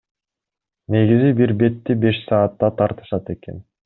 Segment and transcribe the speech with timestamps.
[0.95, 3.61] Негизи бир бетти беш саатта тартышат экен.